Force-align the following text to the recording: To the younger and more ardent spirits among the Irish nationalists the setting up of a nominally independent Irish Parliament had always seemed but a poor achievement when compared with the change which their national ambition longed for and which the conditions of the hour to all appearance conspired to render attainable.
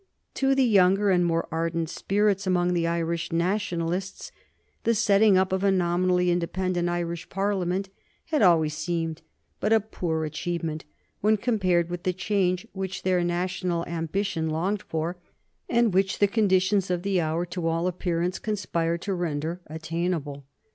To 0.33 0.55
the 0.55 0.63
younger 0.65 1.11
and 1.11 1.23
more 1.23 1.47
ardent 1.51 1.87
spirits 1.87 2.47
among 2.47 2.73
the 2.73 2.87
Irish 2.87 3.31
nationalists 3.31 4.31
the 4.83 4.95
setting 4.95 5.37
up 5.37 5.51
of 5.53 5.63
a 5.63 5.69
nominally 5.69 6.31
independent 6.31 6.89
Irish 6.89 7.29
Parliament 7.29 7.89
had 8.25 8.41
always 8.41 8.73
seemed 8.73 9.21
but 9.59 9.71
a 9.71 9.79
poor 9.79 10.25
achievement 10.25 10.85
when 11.19 11.37
compared 11.37 11.91
with 11.91 12.01
the 12.01 12.13
change 12.13 12.67
which 12.73 13.03
their 13.03 13.23
national 13.23 13.85
ambition 13.85 14.49
longed 14.49 14.81
for 14.81 15.17
and 15.69 15.93
which 15.93 16.17
the 16.17 16.25
conditions 16.27 16.89
of 16.89 17.03
the 17.03 17.21
hour 17.21 17.45
to 17.45 17.67
all 17.67 17.85
appearance 17.85 18.39
conspired 18.39 19.03
to 19.03 19.13
render 19.13 19.61
attainable. 19.67 20.45